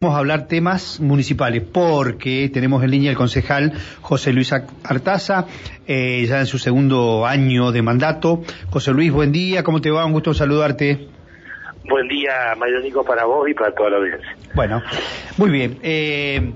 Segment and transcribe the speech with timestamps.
[0.00, 5.46] Vamos a hablar temas municipales porque tenemos en línea el concejal José Luis Artaza,
[5.88, 8.42] eh, ya en su segundo año de mandato.
[8.70, 10.06] José Luis, buen día, ¿cómo te va?
[10.06, 11.08] Un gusto saludarte.
[11.82, 14.36] Buen día, Mario Nico, para vos y para toda la audiencia.
[14.54, 14.82] Bueno,
[15.36, 15.80] muy bien.
[15.82, 16.52] Eh,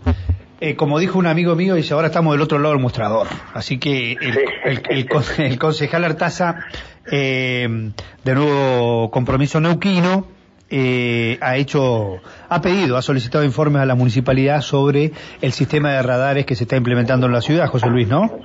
[0.61, 3.27] eh, como dijo un amigo mío, dice, ahora estamos del otro lado del mostrador.
[3.55, 4.19] Así que
[4.89, 6.61] el, concejal Artaza,
[7.11, 7.93] de
[8.25, 10.29] nuevo compromiso neuquino,
[10.75, 16.03] eh, ha hecho, ha pedido, ha solicitado informes a la municipalidad sobre el sistema de
[16.03, 18.41] radares que se está implementando en la ciudad, José Luis, ¿no?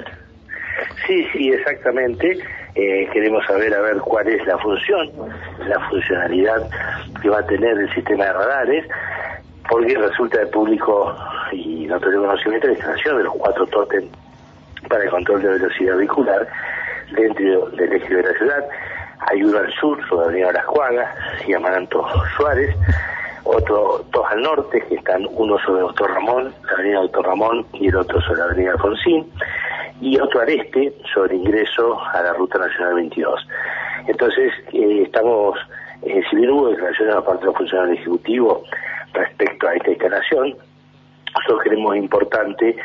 [1.07, 2.37] Sí, sí, exactamente.
[2.75, 5.09] Eh, queremos saber a ver cuál es la función,
[5.67, 6.69] la funcionalidad
[7.21, 8.85] que va a tener el sistema de radares,
[9.69, 11.15] porque resulta de público
[11.53, 14.03] y no tenemos conocimiento la instalación de los cuatro tótem
[14.89, 16.45] para el control de velocidad vehicular
[17.15, 18.65] dentro del eje de la ciudad
[19.19, 22.75] hay uno al sur, avenida Las Cuagas, se llaman Anto Suárez,
[23.43, 27.87] otro, dos al norte, que están uno sobre Doctor Ramón, la avenida Doctor Ramón, y
[27.87, 29.31] el otro sobre la avenida Alfonsín,
[30.01, 33.47] y otro al este, sobre ingreso a la Ruta Nacional 22.
[34.07, 35.57] Entonces, eh, estamos,
[36.03, 38.63] eh, si bien hubo declaraciones a parte de los funcionarios ejecutivos
[39.13, 40.55] respecto a esta instalación,
[41.35, 42.75] nosotros creemos importante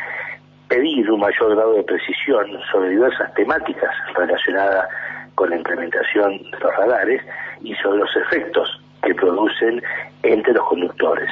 [0.68, 4.88] pedir un mayor grado de precisión sobre diversas temáticas relacionadas
[5.34, 7.22] con la implementación de los radares
[7.62, 9.82] y sobre los efectos que producen
[10.22, 11.28] entre los conductores.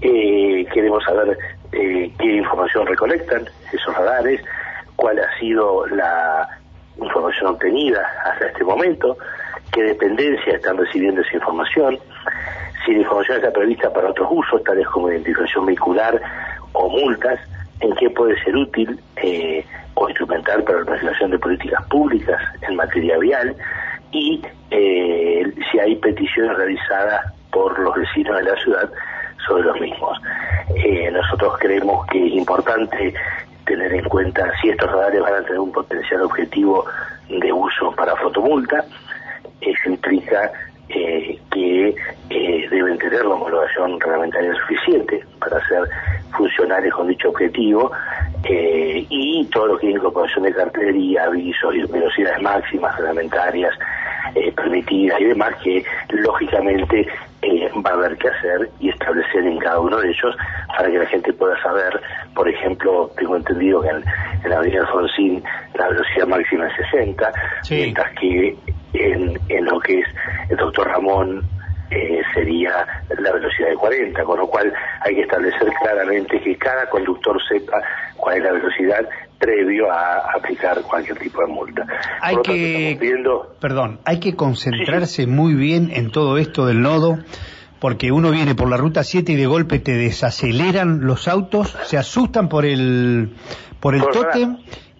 [0.00, 1.38] Eh, queremos saber
[1.72, 4.40] eh, qué información recolectan esos radares,
[4.96, 6.48] cuál ha sido la
[7.00, 9.16] información obtenida hasta este momento,
[9.72, 11.98] qué dependencias están recibiendo esa información,
[12.84, 16.20] si la información está prevista para otros usos, tales como identificación vehicular
[16.72, 17.38] o multas,
[17.80, 20.08] en qué puede ser útil eh, o
[21.24, 23.56] de políticas públicas en materia vial
[24.12, 28.90] y eh, si hay peticiones realizadas por los vecinos de la ciudad
[29.46, 30.18] sobre los mismos.
[30.74, 33.14] Eh, nosotros creemos que es importante
[33.64, 36.84] tener en cuenta si estos radares van a tener un potencial objetivo
[37.28, 38.84] de uso para fotomulta.
[39.60, 40.52] Eso implica
[40.88, 41.96] eh, que
[42.70, 45.82] deben tener la homologación reglamentaria suficiente para ser
[46.36, 47.90] funcionales con dicho objetivo
[48.48, 53.74] eh, y todo lo que es incorporación de cartelería, avisos y velocidades máximas reglamentarias
[54.34, 57.08] eh, permitidas y demás que lógicamente
[57.42, 60.36] eh, va a haber que hacer y establecer en cada uno de ellos
[60.68, 62.00] para que la gente pueda saber,
[62.34, 64.04] por ejemplo, tengo entendido que en,
[64.48, 65.42] la avenida Alfonsín
[65.74, 67.32] la velocidad máxima es 60,
[67.70, 68.56] mientras que
[68.92, 70.06] en, en lo que es
[70.50, 71.42] el doctor Ramón
[71.90, 72.86] eh, sería
[73.18, 77.80] la velocidad de 40, con lo cual hay que establecer claramente que cada conductor sepa
[78.16, 79.08] cuál es la velocidad
[79.38, 81.86] previo a aplicar cualquier tipo de multa.
[82.20, 82.98] Hay que,
[83.60, 87.18] perdón, hay que concentrarse muy bien en todo esto del nodo
[87.78, 91.98] porque uno viene por la ruta 7 y de golpe te desaceleran los autos, se
[91.98, 93.34] asustan por el
[93.80, 94.56] por el tótem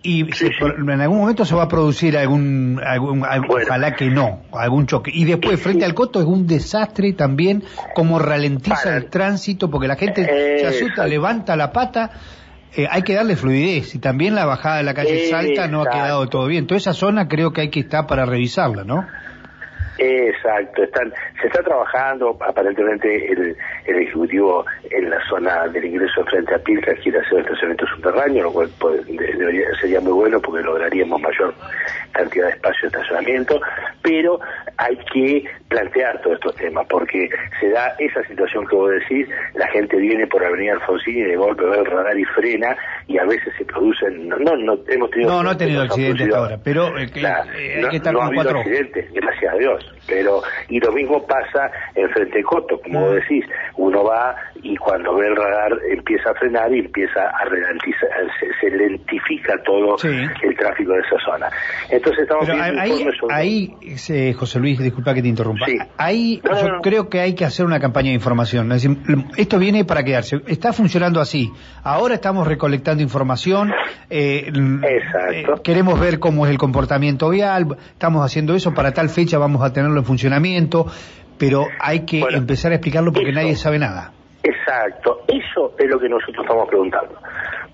[0.06, 5.11] y en algún momento se va a producir algún, algún, ojalá que no, algún choque.
[5.12, 9.97] Y después, frente al coto, es un desastre también como ralentiza el tránsito, porque la
[9.97, 10.25] gente
[10.61, 12.12] se asusta, levanta la pata,
[12.77, 13.97] eh, hay que darle fluidez.
[13.97, 16.69] Y también la bajada de la calle Salta no ha quedado todo bien.
[16.69, 19.06] Toda esa zona creo que hay que estar para revisarla, ¿no?
[19.98, 26.54] Exacto, están, se está trabajando, aparentemente el, el Ejecutivo en la zona del ingreso frente
[26.54, 28.70] a Pilca quiere hacer el estacionamiento subterráneo, lo cual
[29.80, 31.54] sería muy bueno porque lograríamos mayor
[32.16, 33.60] cantidad de espacio de estacionamiento,
[34.03, 34.41] pero
[34.78, 37.28] hay que plantear todos estos temas, porque
[37.60, 41.37] se da esa situación que vos decís, la gente viene por Avenida Alfonsín y de
[41.37, 42.76] golpe ve el radar y frena,
[43.06, 45.31] y a veces se producen, no, no, hemos tenido...
[45.31, 48.59] No, no ha tenido accidentes ahora, pero eh, eh, hay que estar con cuatro...
[48.60, 53.44] accidentes, gracias a Dios, pero, y lo mismo pasa en Frente Coto, como decís,
[53.77, 58.09] uno va y cuando ve el radar empieza a frenar y empieza a ralentizar,
[58.61, 61.49] se, lentifica todo el tráfico de esa zona.
[61.91, 65.67] Entonces estamos viendo ahí, ahí José Luis, disculpa que te interrumpa.
[65.97, 68.73] Ahí yo creo que hay que hacer una campaña de información.
[69.37, 70.41] esto viene para quedarse.
[70.47, 71.50] Está funcionando así.
[71.82, 73.73] Ahora estamos recolectando información.
[74.11, 77.76] Eh, eh, queremos ver cómo es el comportamiento vial.
[77.93, 78.75] Estamos haciendo eso.
[78.75, 80.87] Para tal fecha vamos a tenerlo en funcionamiento.
[81.38, 84.12] Pero hay que empezar a explicarlo porque nadie sabe nada.
[84.43, 87.14] Exacto, eso es lo que nosotros estamos preguntando,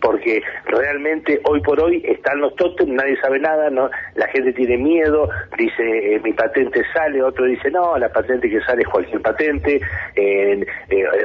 [0.02, 4.76] porque realmente hoy por hoy están los tótems, nadie sabe nada, no, la gente tiene
[4.76, 9.22] miedo, dice eh, mi patente sale, otro dice no, la patente que sale es cualquier
[9.22, 9.80] patente,
[10.16, 10.66] eh,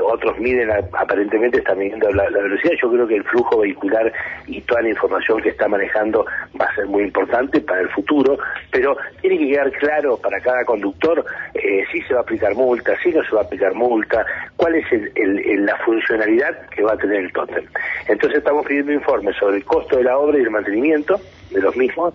[0.03, 4.13] otros miden, aparentemente están midiendo la, velocidad, yo creo que el flujo vehicular
[4.45, 6.25] y toda la información que está manejando
[6.59, 8.37] va a ser muy importante para el futuro,
[8.71, 11.25] pero tiene que quedar claro para cada conductor
[11.55, 14.23] eh, si se va a aplicar multa, si no se va a aplicar multa,
[14.55, 14.85] cuál es
[15.15, 17.65] la funcionalidad que va a tener el tótem.
[18.07, 21.19] Entonces estamos pidiendo informes sobre el costo de la obra y el mantenimiento
[21.51, 22.13] de los mismos,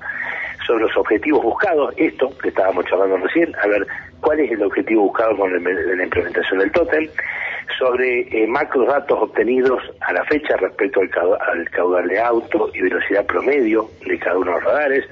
[0.66, 3.86] sobre los objetivos buscados, esto que estábamos charlando recién, a ver
[4.20, 7.08] cuál es el objetivo buscado con la implementación del tótem,
[7.78, 8.48] sobre eh,
[8.86, 11.10] datos obtenidos a la fecha respecto al,
[11.58, 15.04] al, caudal de auto y velocidad promedio de cada uno de los radares,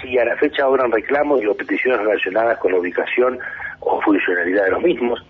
[0.00, 3.38] si a la fecha habrán reclamos y peticiones relacionadas con la ubicación
[3.80, 5.24] o funcionalidad de los mismos,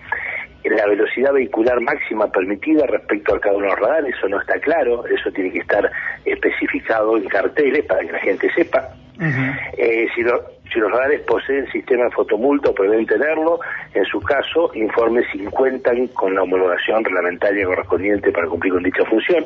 [0.64, 4.58] la velocidad vehicular máxima permitida respecto a cada uno de los radares, eso no está
[4.60, 5.90] claro, eso tiene que estar
[6.24, 8.94] especificado en carteles para que la gente sepa.
[9.76, 10.22] Eh, si,
[10.72, 13.60] si, los radares poseen sistema de fotomulta o prevén tenerlo,
[13.92, 19.04] en su caso, informe si cuentan con la homologación reglamentaria correspondiente para cumplir con dicha
[19.04, 19.44] función.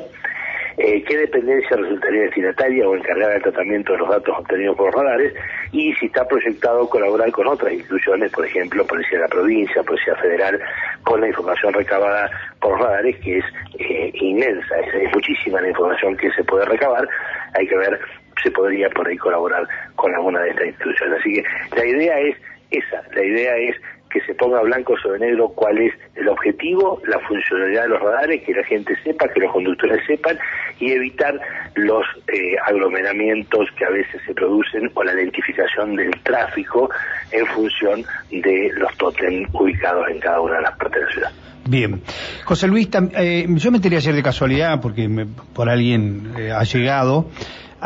[0.77, 4.95] Eh, qué dependencia resultaría destinataria o encargada del tratamiento de los datos obtenidos por los
[4.95, 5.33] radares
[5.71, 10.15] y si está proyectado colaborar con otras instituciones, por ejemplo, Policía de la Provincia, Policía
[10.15, 10.59] Federal,
[11.03, 12.29] con la información recabada
[12.59, 13.45] por los radares, que es
[13.79, 17.07] eh, inmensa, es, muchísima la información que se puede recabar,
[17.53, 17.99] hay que ver
[18.43, 21.19] se podría por ahí colaborar con alguna de estas instituciones.
[21.19, 21.43] Así que
[21.75, 22.35] la idea es
[22.71, 23.75] esa, la idea es
[24.09, 28.43] que se ponga blanco sobre negro cuál es el objetivo, la funcionalidad de los radares,
[28.43, 30.37] que la gente sepa, que los conductores sepan
[30.79, 31.39] y evitar
[31.75, 36.89] los eh, aglomeramientos que a veces se producen o la identificación del tráfico
[37.31, 41.31] en función de los tótem ubicados en cada una de las partes de la ciudad.
[41.67, 42.01] Bien.
[42.43, 45.09] José Luis, eh, yo me enteré ayer de casualidad, porque
[45.53, 47.25] por alguien eh, ha llegado,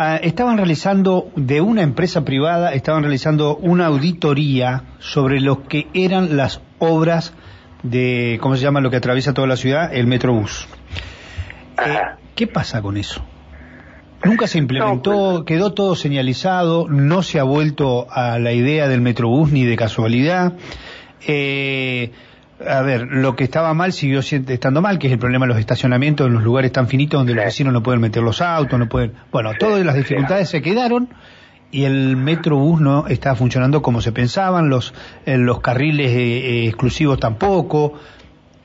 [0.01, 6.37] Ah, estaban realizando, de una empresa privada, estaban realizando una auditoría sobre lo que eran
[6.37, 7.33] las obras
[7.83, 9.93] de, ¿cómo se llama lo que atraviesa toda la ciudad?
[9.93, 10.69] El Metrobús.
[11.85, 11.99] Eh,
[12.33, 13.21] ¿Qué pasa con eso?
[14.23, 19.01] Nunca se implementó, pues, quedó todo señalizado, no se ha vuelto a la idea del
[19.01, 20.53] Metrobús ni de casualidad.
[21.27, 22.13] Eh,
[22.67, 25.59] a ver, lo que estaba mal siguió estando mal, que es el problema de los
[25.59, 28.87] estacionamientos en los lugares tan finitos donde los vecinos no pueden meter los autos, no
[28.87, 29.13] pueden...
[29.31, 31.09] Bueno, todas las dificultades se quedaron
[31.71, 34.93] y el Metrobús no estaba funcionando como se pensaban, los,
[35.25, 37.93] eh, los carriles eh, eh, exclusivos tampoco.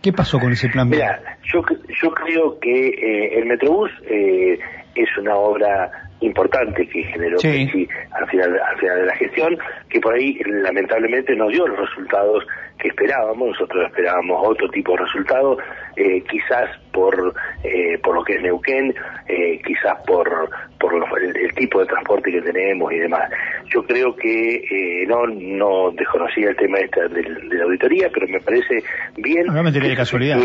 [0.02, 0.96] ¿Qué pasó con ese plan B?
[0.96, 1.62] Mira, yo,
[2.02, 7.88] yo creo que el Metrobús es una obra importante que generó sí.
[8.12, 12.44] al final al final de la gestión que por ahí lamentablemente no dio los resultados
[12.78, 13.48] que esperábamos.
[13.50, 15.58] Nosotros esperábamos otro tipo de resultados
[15.96, 18.94] eh, quizás por eh, por lo que es Neuquén
[19.28, 23.30] eh, quizás por por el, tipo de transporte que tenemos y demás.
[23.72, 28.40] Yo creo que no no desconocía el tema este de, de, la auditoría pero me
[28.40, 28.82] parece
[29.16, 30.38] bien no me de casualidad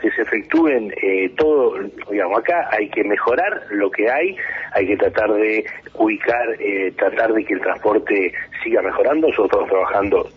[0.00, 1.74] que se efectúen eh, todo,
[2.10, 4.36] digamos, acá hay que mejorar lo que hay,
[4.72, 5.64] hay que tratar de
[5.94, 8.32] ubicar, eh, tratar de que el transporte
[8.62, 10.28] siga mejorando, nosotros estamos trabajando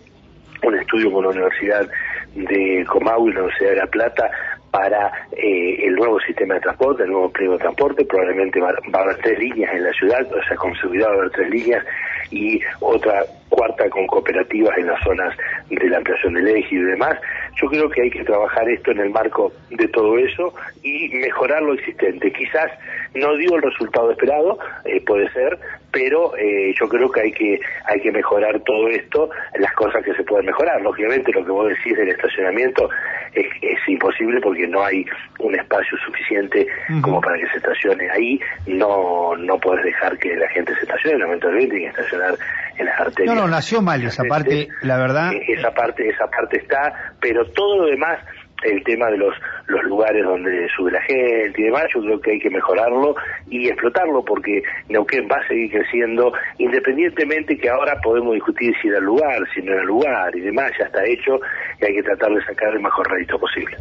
[0.62, 1.88] un estudio con la Universidad
[2.34, 4.30] de Comau y la Universidad de La Plata
[4.70, 9.00] para eh, el nuevo sistema de transporte, el nuevo pliego de transporte, probablemente va, va,
[9.00, 11.50] a haber tres líneas en la ciudad, o sea, con seguridad va a haber tres
[11.50, 11.84] líneas.
[12.30, 15.36] Y otra cuarta con cooperativas en las zonas
[15.70, 17.18] de la ampliación del eje y demás.
[17.60, 21.62] Yo creo que hay que trabajar esto en el marco de todo eso y mejorar
[21.62, 22.32] lo existente.
[22.32, 22.70] Quizás
[23.14, 25.58] no dio el resultado esperado, eh, puede ser,
[25.94, 30.12] pero eh, yo creo que hay que hay que mejorar todo esto, las cosas que
[30.14, 30.82] se pueden mejorar.
[30.82, 32.90] Lógicamente lo que vos decís del estacionamiento
[33.32, 33.46] es,
[33.86, 35.04] imposible porque no hay
[35.38, 36.66] un espacio suficiente
[37.00, 38.40] como para que se estacione ahí.
[38.66, 42.34] No no puedes dejar que la gente se estacione, lamentablemente tiene que estacionar
[42.76, 43.34] en las arterias.
[43.34, 45.32] No, no, nació mal esa parte, la verdad.
[45.32, 48.18] Eh, esa parte, esa parte está, pero todo lo demás
[48.64, 49.34] el tema de los,
[49.66, 53.14] los lugares donde sube la gente y demás, yo creo que hay que mejorarlo
[53.48, 59.00] y explotarlo porque Neuquén va a seguir creciendo independientemente que ahora podemos discutir si era
[59.00, 61.40] lugar, si no era lugar y demás, ya está hecho
[61.80, 63.76] y hay que tratar de sacar el mejor rédito posible.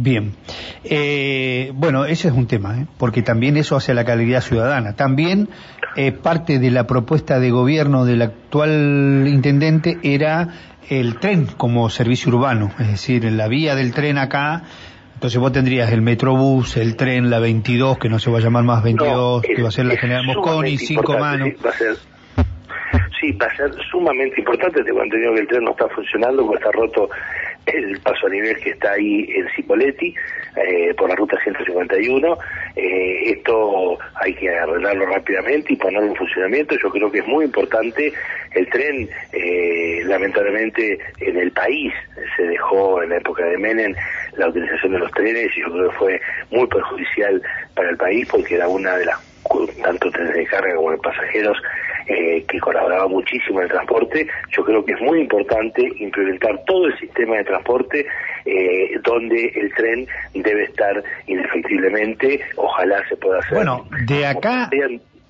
[0.00, 0.32] Bien,
[0.84, 2.86] eh, bueno, ese es un tema, ¿eh?
[2.98, 4.94] porque también eso hace la calidad ciudadana.
[4.94, 5.48] También
[5.96, 10.54] eh, parte de la propuesta de gobierno del actual intendente era
[10.90, 14.62] el tren como servicio urbano, es decir, en la vía del tren acá,
[15.14, 18.64] entonces vos tendrías el Metrobús, el tren, la 22, que no se va a llamar
[18.64, 21.48] más 22, que va a ser la General Mosconi, cinco manos.
[21.64, 21.96] va a ser,
[23.20, 26.58] sí, va a ser sumamente importante, tengo entendido que el tren no está funcionando, porque
[26.58, 27.10] está roto
[27.74, 30.14] el paso a nivel que está ahí en Cipoletti,
[30.56, 32.38] eh, por la ruta 151.
[32.76, 36.74] Eh, esto hay que arreglarlo rápidamente y ponerlo en funcionamiento.
[36.82, 38.12] Yo creo que es muy importante.
[38.52, 41.92] El tren, eh, lamentablemente, en el país
[42.36, 43.94] se dejó en la época de Menem
[44.36, 46.20] la utilización de los trenes y yo creo que fue
[46.50, 47.42] muy perjudicial
[47.74, 49.27] para el país porque era una de las
[49.82, 51.56] tanto trenes de carga como de pasajeros
[52.06, 56.86] eh, que colaboraba muchísimo en el transporte, yo creo que es muy importante implementar todo
[56.86, 58.06] el sistema de transporte
[58.46, 63.54] eh, donde el tren debe estar indefectiblemente, ojalá se pueda hacer.
[63.54, 64.70] Bueno, de acá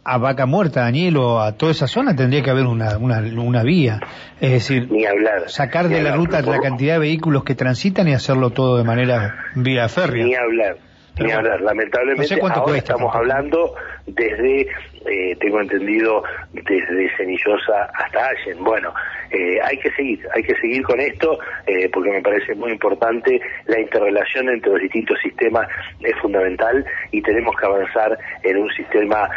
[0.05, 3.63] a Vaca Muerta, Daniel, o a toda esa zona tendría que haber una, una, una
[3.63, 4.01] vía.
[4.41, 8.15] Es decir, ni hablar, sacar de la ruta la cantidad de vehículos que transitan y
[8.15, 10.25] hacerlo todo de manera vía férrea.
[10.25, 10.77] Ni hablar.
[11.19, 13.75] Ni hablar, lamentablemente ahora estamos hablando
[14.15, 14.67] desde,
[15.07, 16.23] eh, tengo entendido,
[16.53, 18.63] desde Cenillosa hasta Allen.
[18.65, 18.93] Bueno,
[19.31, 23.41] eh, hay que seguir, hay que seguir con esto eh, porque me parece muy importante
[23.67, 25.69] la interrelación entre los distintos sistemas
[26.01, 29.29] es fundamental y tenemos que avanzar en un sistema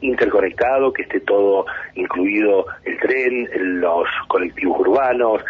[0.00, 3.48] interconectado que esté todo incluido el tren,
[3.80, 5.44] los colectivos urbanos,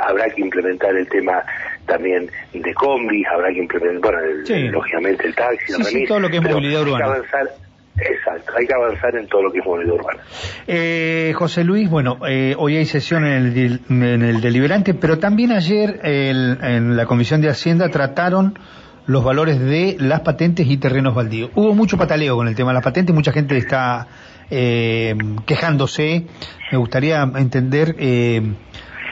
[0.00, 1.44] habrá que implementar el tema
[1.86, 6.36] también de combis, habrá que implementar, bueno, lógicamente el taxi, el remis, todo lo que
[6.36, 7.04] es movilidad urbana.
[7.04, 7.65] Hay que avanzar,
[7.98, 10.22] exacto, hay que avanzar en todo lo que es movilidad urbana.
[10.66, 15.52] Eh, José Luis, bueno, eh, hoy hay sesión en el, en el deliberante, pero también
[15.52, 18.58] ayer en la Comisión de Hacienda trataron
[19.06, 21.50] los valores de las patentes y terrenos baldíos.
[21.54, 24.08] Hubo mucho pataleo con el tema de las patentes, mucha gente está
[24.50, 25.14] eh,
[25.46, 26.26] quejándose.
[26.72, 28.42] Me gustaría entender eh,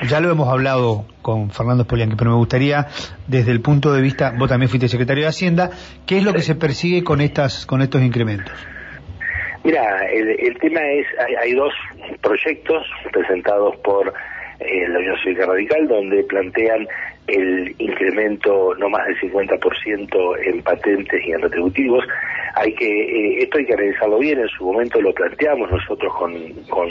[0.08, 2.88] ya lo hemos hablado con Fernando Spolianqui, pero me gustaría,
[3.26, 5.70] desde el punto de vista, vos también fuiste secretario de Hacienda,
[6.04, 8.52] ¿qué es lo que se persigue con estas, con estos incrementos?
[9.64, 11.06] Mira, el, tema es,
[11.40, 11.72] hay, dos
[12.20, 14.12] proyectos presentados por
[14.60, 16.86] eh, la Unión Cívica Radical, donde plantean
[17.28, 22.04] el incremento no más del 50% en patentes y en retributivos.
[22.56, 26.32] Hay que, eh, esto hay que revisarlo bien, en su momento lo planteamos nosotros con,
[26.68, 26.88] con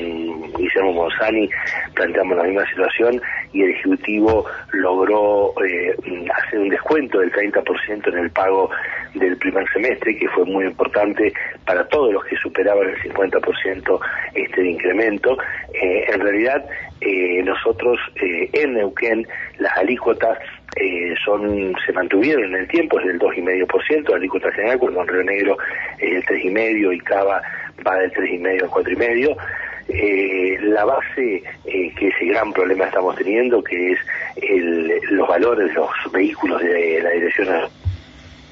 [0.54, 1.50] Guillermo Monzani,
[1.94, 3.22] planteamos la misma situación
[3.54, 5.96] y el Ejecutivo logró eh,
[6.36, 8.70] hacer un descuento del 30% en el pago
[9.16, 11.32] del primer semestre, que fue muy importante
[11.66, 14.00] para todos los que superaban el 50%
[14.34, 15.38] este incremento.
[15.74, 16.66] Eh, en realidad,
[17.44, 19.28] nosotros en Neuquén
[19.60, 20.38] las alícuotas
[20.76, 25.08] eh, son se mantuvieron en el tiempo, es del 2,5%, la alícuota general, cuando en
[25.08, 25.58] Río Negro
[26.00, 27.42] es el 3,5% y Cava
[27.86, 29.38] va del 3,5 al 4,5%.
[29.90, 34.00] Eh, la base eh, que ese gran problema estamos teniendo, que es
[34.38, 37.50] el, los valores los vehículos de la dirección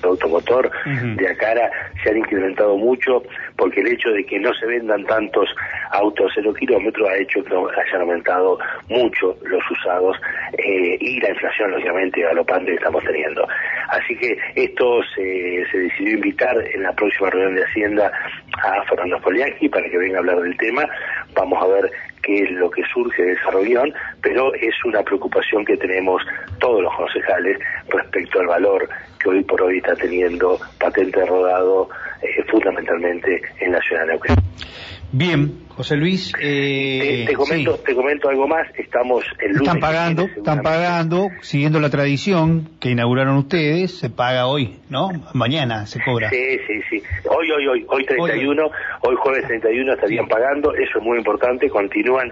[0.10, 1.70] automotor de Acara
[2.04, 3.24] se han incrementado mucho
[3.56, 5.50] porque el hecho de que no se vendan tantos
[5.92, 8.58] autos cero kilómetros ha hecho que hayan aumentado
[8.90, 10.18] mucho los usados
[10.58, 13.48] eh, y la inflación lógicamente galopante que estamos teniendo.
[13.90, 18.12] Así que esto se, se decidió invitar en la próxima reunión de Hacienda
[18.64, 20.88] a Fernando Polianqui para que venga a hablar del tema.
[21.34, 21.92] Vamos a ver
[22.24, 26.22] qué es lo que surge de esa reunión, pero es una preocupación que tenemos
[26.62, 27.58] todos los concejales
[27.90, 28.88] respecto al valor
[29.20, 31.90] que hoy por hoy está teniendo patente rodado
[32.22, 34.36] eh, fundamentalmente en la ciudad de Neuquén.
[35.14, 36.32] Bien, José Luis.
[36.42, 38.68] Eh, te, comento, te comento algo más.
[38.78, 39.68] Estamos el lunes.
[39.68, 43.98] Están pagando, están pagando, siguiendo la tradición que inauguraron ustedes.
[44.00, 45.10] Se paga hoy, ¿no?
[45.34, 46.30] Mañana se cobra.
[46.30, 47.04] Sí, sí, sí.
[47.30, 50.74] Hoy, hoy, hoy, hoy 31, hoy, hoy jueves 31 estarían pagando.
[50.76, 51.70] Eso es muy importante.
[51.70, 52.32] Continúan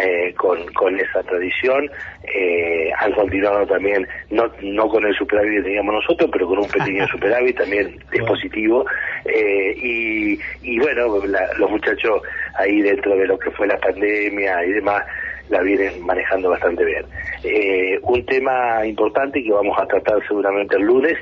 [0.00, 1.90] eh, con, con esa tradición.
[2.22, 6.68] Eh, han continuado también, no, no con el superávit que teníamos nosotros, pero con un
[6.68, 8.84] pequeño superávit también es positivo.
[9.24, 11.20] Eh, y, y bueno,
[11.58, 12.22] los muchachos
[12.58, 15.02] ahí dentro de lo que fue la pandemia y demás,
[15.50, 18.00] la vienen manejando bastante bien.
[18.02, 21.18] un tema importante que vamos a tratar seguramente el lunes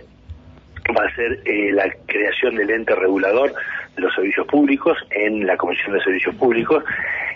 [0.97, 1.41] va a ser
[1.73, 3.53] la creación del ente regulador
[3.97, 6.85] de los servicios públicos en la Comisión de Servicios Públicos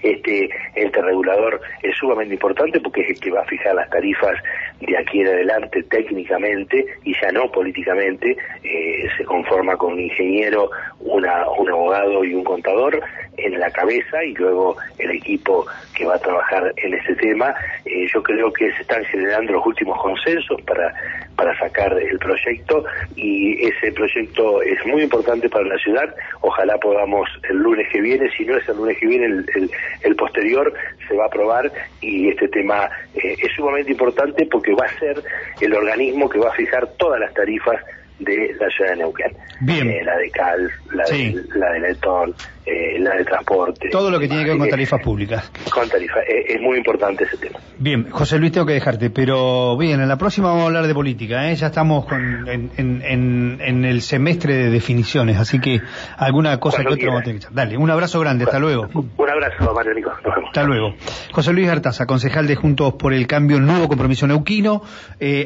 [0.02, 4.36] este ente regulador es sumamente importante porque es el que va a fijar las tarifas
[4.80, 8.36] de aquí en adelante técnicamente y ya no políticamente.
[8.62, 13.00] Eh, se conforma con un ingeniero, una, un abogado y un contador
[13.36, 17.54] en la cabeza y luego el equipo que va a trabajar en ese tema.
[17.84, 20.92] Eh, yo creo que se están generando los últimos consensos para,
[21.36, 26.14] para sacar el proyecto y ese proyecto es muy importante para la ciudad.
[26.40, 29.70] Ojalá podamos el lunes que viene, si no es el lunes que viene, el,
[30.02, 30.72] el, posterior
[31.06, 35.22] se va a aprobar y este tema eh, es sumamente importante porque va a ser
[35.60, 37.80] el organismo que va a fijar todas las tarifas
[38.18, 39.36] de la ciudad de Neuquén.
[39.60, 39.90] Bien.
[39.90, 43.88] Eh, la de Cal, la, de, la de Letón, eh, la de transporte.
[43.90, 45.52] Todo lo que tiene que ver con tarifas públicas.
[45.70, 47.60] Con tarifas, eh, es muy importante ese tema.
[47.78, 50.94] Bien, José Luis, tengo que dejarte, pero bien, en la próxima vamos a hablar de
[50.94, 51.54] política, ¿eh?
[51.54, 55.80] ya estamos con, en, en, en, el semestre de definiciones, así que
[56.16, 58.88] alguna cosa que otra vamos a tener que Dale, un abrazo grande, hasta luego.
[58.94, 60.48] Un abrazo, Mario Nico, nos vemos.
[60.48, 60.94] Hasta luego.
[61.32, 64.82] José Luis Artaza, concejal de Juntos por el Cambio, nuevo compromiso neuquino,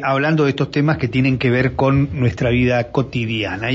[0.02, 2.59] hablando de estos temas que tienen que ver con nuestra vida
[2.90, 3.70] cotidiana.